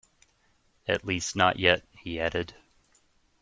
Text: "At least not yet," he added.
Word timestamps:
"At 0.87 1.05
least 1.05 1.35
not 1.35 1.59
yet," 1.59 1.83
he 1.99 2.19
added. 2.19 2.55